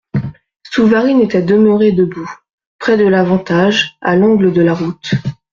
Souvarine 0.71 1.19
était 1.21 1.43
demeuré 1.43 1.91
debout, 1.91 2.27
près 2.79 2.97
de 2.97 3.05
l'Avantage, 3.07 3.99
à 4.01 4.15
l'angle 4.15 4.51
de 4.51 4.63
la 4.63 4.73
route. 4.73 5.11